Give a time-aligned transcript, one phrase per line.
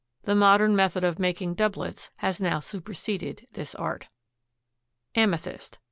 [0.23, 4.07] The modern method of making doublets has now superseded this art.
[5.13, 5.77] Amethyst.